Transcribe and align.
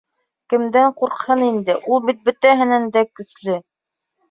Кемдән 0.53 0.87
ҡурҡһын 1.01 1.43
инде, 1.49 1.77
ул 1.97 2.03
бит 2.09 2.25
бөтәһенән 2.31 2.91
дә 2.99 3.07
көслө. 3.21 3.63